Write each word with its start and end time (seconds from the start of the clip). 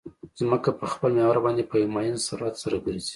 ځمکه 0.39 0.69
په 0.79 0.85
خپل 0.93 1.11
محور 1.17 1.37
باندې 1.45 1.63
په 1.69 1.75
یو 1.81 1.91
معین 1.95 2.17
سرعت 2.27 2.55
سره 2.63 2.77
ګرځي 2.85 3.09